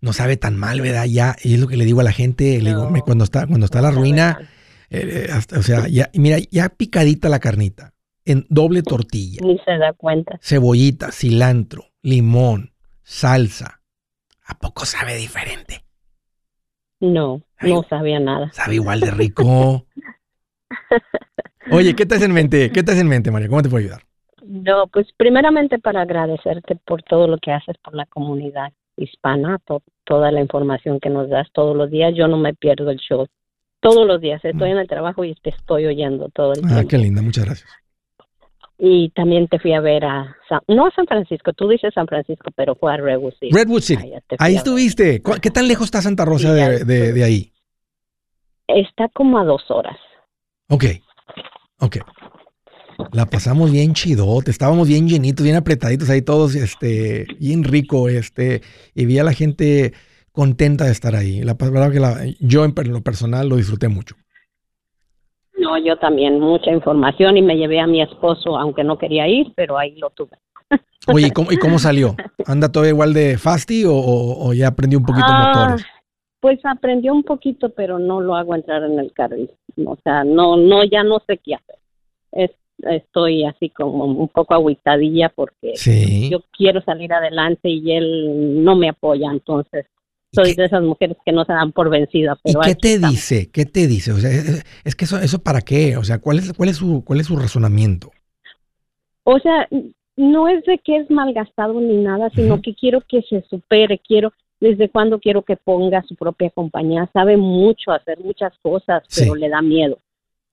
[0.00, 1.04] no sabe tan mal, ¿verdad?
[1.06, 3.46] Ya, y es lo que le digo a la gente, le digo, me- cuando está,
[3.46, 4.38] cuando está la ruina,
[4.90, 9.58] eh, eh, hasta- o sea, ya, mira, ya picadita la carnita, en doble tortilla, Ni
[9.64, 10.38] se da cuenta.
[10.42, 12.72] cebollita, cilantro, limón,
[13.02, 13.80] salsa.
[14.46, 15.84] ¿A poco sabe diferente?
[17.00, 18.50] No, no sabía nada.
[18.52, 19.86] Sabe igual de rico.
[21.70, 22.70] Oye, ¿qué te hace en mente?
[22.70, 23.48] ¿Qué te hace en mente, María?
[23.48, 24.02] ¿Cómo te puedo ayudar?
[24.46, 28.72] No, pues primeramente para agradecerte por todo lo que haces por la comunidad.
[28.96, 32.14] hispana, to- toda la información que nos das todos los días.
[32.14, 33.26] Yo no me pierdo el show.
[33.80, 36.88] Todos los días estoy en el trabajo y te estoy oyendo todo el Ah, tiempo.
[36.90, 37.68] qué linda, muchas gracias.
[38.78, 42.06] Y también te fui a ver a, San- no a San Francisco, tú dices San
[42.06, 43.50] Francisco, pero fue a Redwood City.
[43.52, 44.12] Redwood City.
[44.38, 45.20] Ahí estuviste.
[45.22, 47.52] ¿Cu- ¿Qué tan lejos está Santa Rosa Sí, de, de- de ahí?
[48.68, 49.98] Está como a dos horas.
[50.68, 50.84] Ok,
[51.84, 51.96] ok.
[53.12, 58.62] La pasamos bien chidote, estábamos bien llenitos, bien apretaditos ahí todos, este, bien rico, este,
[58.94, 59.92] y vi a la gente
[60.32, 61.42] contenta de estar ahí.
[61.42, 64.16] La verdad que la- yo en lo personal lo disfruté mucho.
[65.56, 69.52] No, yo también, mucha información y me llevé a mi esposo, aunque no quería ir,
[69.56, 70.36] pero ahí lo tuve.
[71.06, 72.16] Oye, ¿y cómo, y cómo salió?
[72.46, 75.86] ¿Anda todavía igual de fasti o, o- o ya aprendió un poquito Ah, motores?
[76.44, 79.50] Pues aprendió un poquito, pero no lo hago entrar en el carril.
[79.86, 81.76] O sea, no, no, ya no sé qué hacer.
[82.32, 82.50] Es-
[82.82, 86.28] estoy así como un poco agüitadilla porque Sí.
[86.30, 89.86] yo quiero salir adelante y él no me apoya, entonces
[90.32, 92.36] ¿Y soy qué- de esas mujeres que no se dan por vencida.
[92.44, 93.14] ¿Y Pero qué aquí te estamos.
[93.14, 93.50] dice?
[93.50, 94.12] ¿Qué te dice?
[94.12, 95.96] O sea, es, es que eso, eso para qué?
[95.96, 98.10] O sea, ¿cuál es, cuál es su, cuál es su razonamiento?
[99.22, 99.66] O sea,
[100.18, 104.30] no es de que es malgastado ni nada, sino que quiero que se supere, quiero,
[104.64, 109.20] desde cuando quiero que ponga su propia compañía, sabe mucho hacer muchas cosas, Sí.
[109.22, 109.98] pero le da miedo.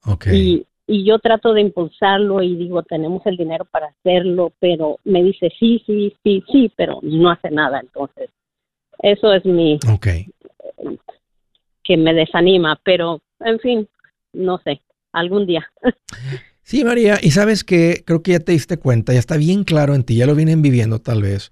[0.05, 0.28] Ok.
[0.34, 5.24] Y, y yo trato de impulsarlo y digo, tenemos el dinero para hacerlo, pero me
[5.24, 7.80] dice, sí, sí, sí, sí, pero no hace nada.
[7.80, 8.30] Entonces,
[9.01, 10.07] eso es mi, Ok.
[11.84, 13.88] que me desanima, pero, en fin,
[14.34, 14.82] no sé,
[15.14, 15.66] algún día.
[16.64, 19.95] Sí, María, y sabes que creo que ya te diste cuenta, ya está bien claro
[19.95, 21.51] en ti, ya lo vienen viviendo tal vez,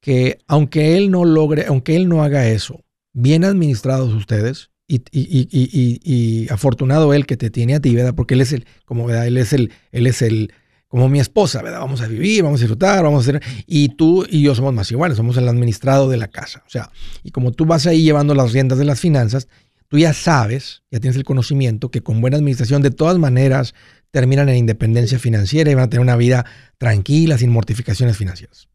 [0.00, 5.48] que aunque él no logre, aunque él no haga eso, bien administrados ustedes, y, y-
[5.52, 8.14] y- y- afortunado él que te tiene a ti, ¿verdad?
[8.14, 9.26] Porque él es el, como, ¿verdad?
[9.28, 10.52] Él es el, él es el,
[10.88, 11.78] como mi esposa, ¿verdad?
[11.78, 14.90] Vamos a vivir, vamos a disfrutar, vamos a hacer, y tú y yo somos más
[14.90, 16.90] iguales, somos el administrado de la casa, o sea,
[17.22, 19.46] y como tú vas ahí llevando las riendas de las finanzas,
[19.86, 23.74] tú ya sabes, ya tienes el conocimiento que con buena administración, de todas maneras,
[24.10, 26.44] terminan en independencia financiera y van a tener una vida
[26.78, 28.68] tranquila, sin mortificaciones financieras.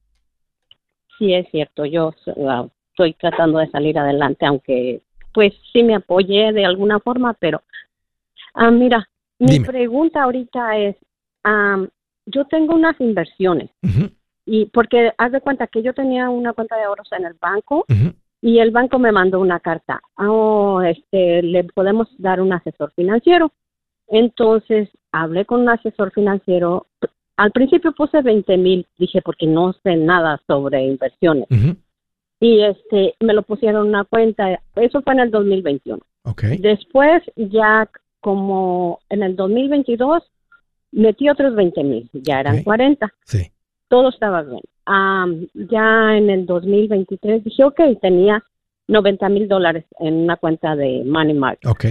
[1.17, 5.01] Sí, es cierto, yo uh, estoy tratando de salir adelante, aunque
[5.33, 7.61] pues sí me apoyé de alguna forma, pero
[8.53, 9.07] ah, mira,
[9.39, 10.95] mi pregunta ahorita es,
[11.43, 11.89] am,
[12.25, 13.69] yo tengo unas inversiones
[14.45, 17.85] y porque haz de cuenta que yo tenía una cuenta de ahorros en el banco
[18.41, 23.51] y el banco me mandó una carta, oh, este, le podemos dar un asesor financiero.
[24.07, 26.85] Entonces hablé con un asesor financiero.
[27.37, 31.47] Al principio puse 20 mil, dije porque no sé nada sobre inversiones
[32.39, 34.61] y este me lo pusieron en una cuenta.
[34.75, 35.99] Eso fue en el 2021.
[36.23, 36.43] Ok.
[36.59, 37.89] Después ya
[38.21, 40.23] como en el 2022
[40.91, 42.63] metí otros 20 mil, ya eran Ok.
[42.63, 43.51] 40 Sí.
[43.89, 44.61] todo estaba bien.
[45.53, 48.43] Ya en el 2023 dije, ok, tenía
[48.87, 51.69] 90 mil dólares en una cuenta de Money Market.
[51.69, 51.85] Ok.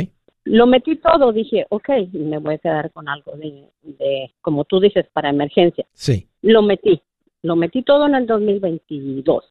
[0.45, 4.79] Lo metí todo, dije, ok, me voy a quedar con algo de, de, como tú
[4.79, 5.87] dices, para emergencia.
[5.95, 6.29] Sí.
[6.43, 7.01] Lo metí,
[7.43, 9.45] lo metí todo en el 2022.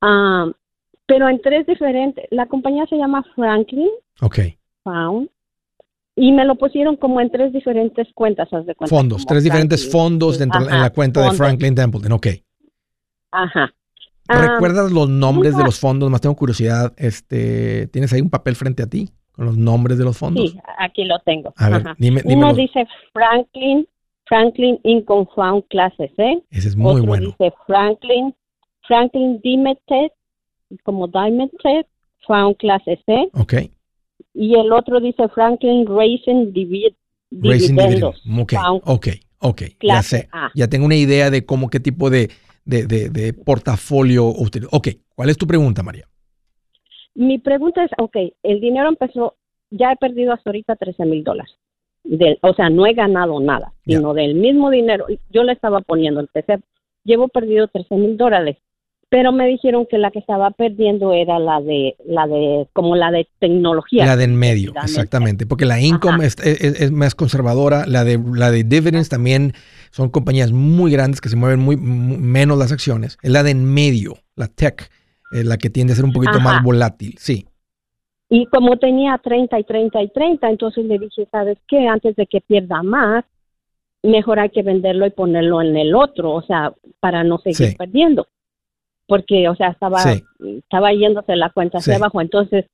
[0.00, 0.54] Am,
[1.06, 3.90] pero en tres diferentes, la compañía se llama Franklin
[4.20, 4.38] Ok.
[4.84, 5.28] Found
[6.14, 8.94] y me lo pusieron como en tres diferentes cuentas, haz de cuenta.
[8.94, 9.26] Fondos.
[9.26, 11.32] Tres diferentes fondos dentro en la cuenta de.
[11.32, 12.12] Franklin Templeton.
[12.12, 12.28] Ok.
[13.32, 13.74] Ajá.
[14.28, 16.10] Am, ¿Recuerdas los nombres de los fondos?
[16.10, 16.94] Más tengo curiosidad.
[16.96, 20.50] Este, ¿Tienes ahí un papel frente a ti con los nombres de los fondos?
[20.50, 21.52] Sí, aquí lo tengo.
[21.56, 23.86] A ver, dime, dime Uno los- dice Franklin,
[24.24, 26.42] Franklin Income Fund clase C.
[26.50, 27.26] Ese es muy Otro bueno.
[27.38, 28.34] dice Franklin,
[28.88, 30.10] Franklin Dimeted,
[30.82, 31.86] como Dimeted,
[32.26, 33.28] Fund clase C.
[33.34, 33.54] Ok.
[34.34, 36.94] Y el otro dice Franklin Racing Divid
[37.30, 38.22] Racing Dividendos.
[38.24, 38.80] Dividend.
[38.84, 39.08] Ok,
[39.40, 39.62] ok.
[39.82, 40.28] Ya sé.
[40.32, 40.50] A.
[40.54, 42.30] Ya tengo una idea de cómo, qué tipo de,
[42.64, 44.64] de, de, de portafolio usted.
[44.70, 46.06] Ok, ¿cuál es tu pregunta, María?
[47.16, 49.34] Mi pregunta es, ok, el dinero empezó,
[49.70, 51.52] ya he perdido hasta ahorita 13 mil dólares.
[52.42, 55.06] O sea, no he ganado nada, sino del mismo dinero.
[55.30, 56.60] Yo le estaba poniendo, empecé,
[57.02, 58.58] llevo perdido 13 mil dólares,
[59.08, 63.10] pero me dijeron que la que estaba perdiendo era la de, la de, como la
[63.10, 64.04] de tecnología.
[64.06, 65.46] La de en medio, exactamente.
[65.46, 67.86] Porque la income es, es- es más conservadora.
[67.86, 69.52] La de, la de dividends también
[69.90, 73.18] son compañías muy grandes que se mueven muy mu- menos las acciones.
[73.22, 74.90] Es la de en medio, la tech,
[75.30, 76.44] es la que tiende a ser un poquito Ajá.
[76.44, 77.14] más volátil.
[77.18, 77.46] Sí.
[78.28, 81.86] Y como tenía 30 y 30 y 30, entonces le dije, ¿sabes qué?
[81.86, 83.24] Antes de que pierda más,
[84.02, 87.76] mejor hay que venderlo y ponerlo en el otro, o sea, para no seguir Sí.
[87.76, 88.26] perdiendo.
[89.08, 90.24] Porque, o sea, estaba, Sí.
[90.58, 92.00] estaba yéndose la cuenta hacia Sí.
[92.00, 92.20] abajo.
[92.20, 92.64] Entonces,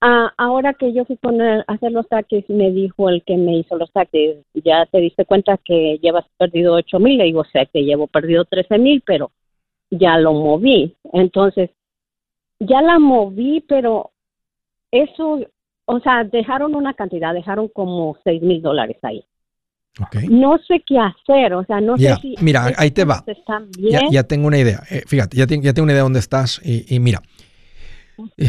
[0.00, 3.58] ah, ahora que yo fui con a hacer los taxis, me dijo el que me
[3.58, 7.18] hizo los taxis, ya te diste cuenta que llevas perdido 8 mil.
[7.18, 9.30] Le digo, o sea, que llevo perdido 13 mil, pero
[9.92, 10.96] ya lo moví.
[11.12, 11.70] Entonces,
[12.58, 14.10] ya la moví, pero
[14.90, 15.40] eso,
[15.84, 19.24] o sea, dejaron una cantidad, dejaron como seis mil dólares ahí.
[20.06, 20.26] Okay.
[20.28, 22.34] No sé qué hacer, o sea, no sé si...
[22.40, 23.22] mira, ahí te va.
[24.10, 24.80] Ya, tengo una idea.
[24.90, 26.60] Eh, fíjate, ya, te- ya tengo una idea de dónde estás.
[26.64, 27.20] Y, y mira,
[28.38, 28.46] eh,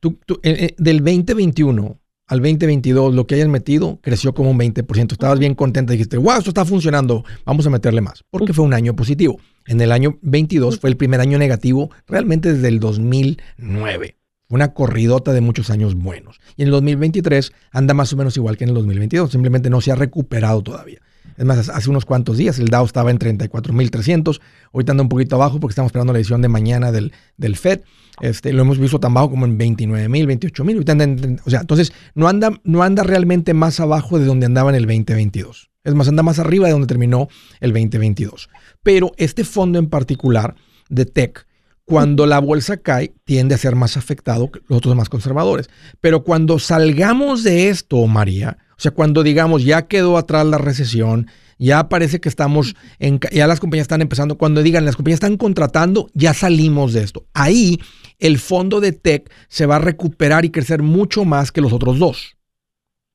[0.00, 4.58] tú- tú, eh, eh, del 2021 al 2022, lo que hayas metido creció como un
[4.58, 5.12] 20%.
[5.12, 5.92] Estabas bien contenta.
[5.92, 7.24] Dijiste, wow, esto está funcionando.
[7.44, 8.24] Vamos a meterle más.
[8.30, 9.38] Porque fue un año positivo.
[9.66, 14.16] En el año 22 fue el primer año negativo realmente desde el 2009.
[14.48, 16.40] Fue una corridota de muchos años buenos.
[16.56, 19.30] Y en el 2023 anda más o menos igual que en el 2022.
[19.30, 21.00] Simplemente no se ha recuperado todavía.
[21.36, 24.40] Es más, hace unos cuantos días el Dow estaba en 34.300.
[24.72, 27.80] Ahorita anda un poquito abajo porque estamos esperando la edición de mañana del, del Fed.
[28.20, 30.08] Este, lo hemos visto tan bajo como en 29.000,
[30.40, 30.72] 28.000.
[30.74, 34.46] Ahorita anda en- O sea, entonces no anda, no anda realmente más abajo de donde
[34.46, 35.70] andaba en el 2022.
[35.84, 37.28] Es más, anda más arriba de donde terminó
[37.60, 38.48] el 2022.
[38.82, 40.54] Pero este fondo en particular
[40.88, 41.46] de tech,
[41.84, 45.68] cuando la bolsa cae, tiende a ser más afectado que los otros más conservadores.
[46.00, 51.28] Pero cuando salgamos de esto, María, o sea, cuando digamos ya quedó atrás la recesión,
[51.58, 55.38] ya parece que estamos, en, ya las compañías están empezando, cuando digan las compañías están
[55.38, 57.26] contratando, ya salimos de esto.
[57.32, 57.80] Ahí
[58.18, 61.98] el fondo de tech se va a recuperar y crecer mucho más que los otros
[61.98, 62.36] dos.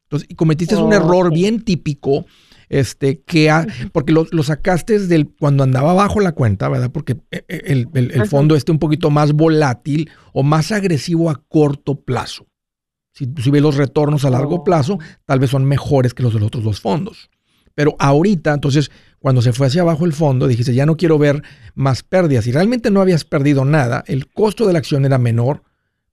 [0.09, 2.25] Entonces, cometiste un error bien típico,
[2.67, 6.89] este, que ha- porque lo, lo sacaste del cuando andaba bajo la cuenta, ¿verdad?
[6.91, 11.41] Porque eh, eh, el, el- fondo este un poquito más volátil o más agresivo a
[11.47, 12.47] corto plazo.
[13.13, 14.63] Si, si ves los retornos a largo Oh.
[14.63, 17.29] plazo, tal vez son mejores que los de los otros dos fondos.
[17.75, 21.41] Pero ahorita, entonces, cuando se fue hacia abajo el fondo, dijiste, ya no quiero ver
[21.73, 22.45] más pérdidas.
[22.47, 24.03] Y realmente no habías perdido nada.
[24.07, 25.63] El costo de la acción era menor,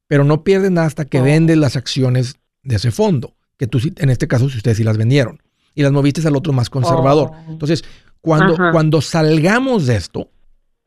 [0.07, 1.25] pero no pierdes nada hasta que Oh.
[1.25, 3.35] vendes las acciones de ese fondo.
[3.57, 5.43] Que tú, en este caso, si ustedes sí las vendieron.
[5.75, 7.31] Y las moviste al otro más conservador.
[7.33, 7.51] Oh.
[7.53, 7.85] Entonces,
[8.21, 8.71] cuando, Ajá.
[8.73, 10.31] cuando salgamos de esto,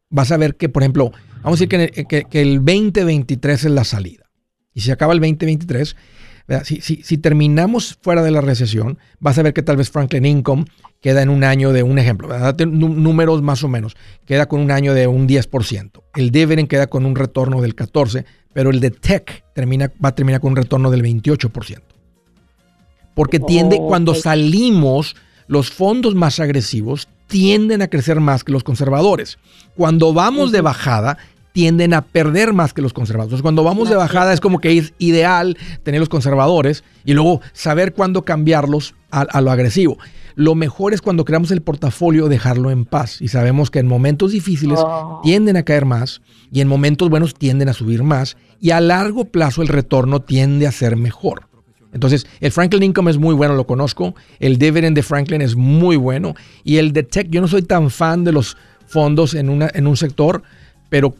[0.09, 1.11] vas a ver que, por ejemplo,
[1.43, 4.20] vamos a decir que- que el 2023 es la salida.
[4.73, 5.95] Y si acaba el 2023,
[6.47, 6.63] ¿verdad?
[6.65, 10.25] si, si- si terminamos fuera de la recesión, vas a ver que tal vez Franklin
[10.25, 10.65] Income
[11.01, 12.29] queda en un año de un ejemplo,
[12.67, 13.95] números más o menos,
[14.25, 16.03] queda con un año de un 10%.
[16.15, 20.15] El dividend queda con un retorno del 14%, pero el de tech termina, va a
[20.15, 21.79] terminar con un retorno del 28%.
[23.15, 25.15] Porque tiende, Oh, cuando salimos,
[25.47, 29.37] los fondos más agresivos tienden a crecer más que los conservadores.
[29.75, 31.17] Cuando vamos de bajada,
[31.53, 33.29] tienden a perder más que los conservadores.
[33.29, 37.41] Entonces, cuando vamos de bajada es como que es ideal tener los conservadores y luego
[37.53, 39.97] saber cuándo cambiarlos a, a lo agresivo.
[40.35, 44.31] Lo mejor es cuando creamos el portafolio dejarlo en paz y sabemos que en momentos
[44.31, 45.19] difíciles Oh.
[45.23, 46.21] tienden a caer más
[46.51, 50.67] y en momentos buenos tienden a subir más y a largo plazo el retorno tiende
[50.67, 51.47] a ser mejor.
[51.93, 54.15] Entonces, el Franklin Income es muy bueno, lo conozco.
[54.39, 56.35] El dividend de Franklin es muy bueno.
[56.63, 58.55] Y el de Tech, yo no soy tan fan de los
[58.87, 60.41] fondos en, una, en un sector,
[60.89, 61.13] pero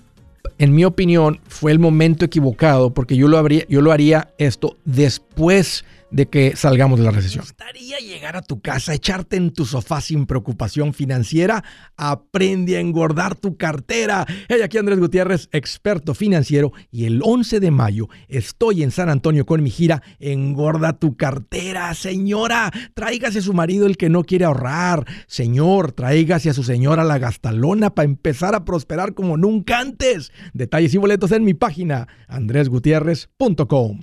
[0.58, 4.78] en mi opinión fue el momento equivocado porque yo lo, habría, yo lo haría esto
[4.86, 7.44] después de que salgamos de la recesión.
[7.44, 11.64] gustaría llegar a tu casa, echarte en tu sofá sin preocupación financiera?
[11.96, 14.26] Aprende a engordar tu cartera.
[14.50, 19.46] Hey, aquí Andrés Gutiérrez, experto financiero, y el 11 de mayo estoy en San Antonio
[19.46, 21.94] con mi gira Engorda tu cartera.
[21.94, 25.06] Señora, tráigase a su marido el que no quiere ahorrar.
[25.28, 30.32] Señor, tráigase a su señora la gastalona para empezar a prosperar como nunca antes.
[30.54, 34.02] Detalles y boletos en mi página andresgutierrez.com.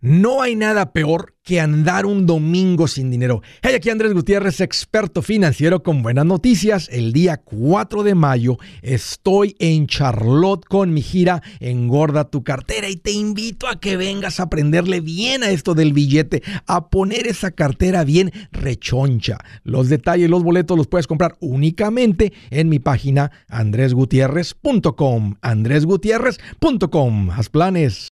[0.00, 3.40] No hay nada peor que andar un domingo sin dinero.
[3.62, 6.88] Hey, aquí Andrés Gutiérrez, experto financiero con buenas noticias.
[6.90, 12.96] El día 4 de mayo estoy en Charlotte con mi gira Engorda tu cartera y
[12.96, 17.52] te invito a que vengas a aprenderle bien a esto del billete, a poner esa
[17.52, 19.38] cartera bien rechoncha.
[19.62, 25.36] Los detalles, los boletos los puedes comprar únicamente en mi página andresgutierrez.com.
[25.42, 27.30] andresgutierrez.com.
[27.30, 28.11] Haz planes.